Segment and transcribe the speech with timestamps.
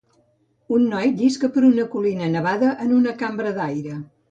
[0.77, 4.03] Un noi llisca per una colina nevada en una cambra d'aire.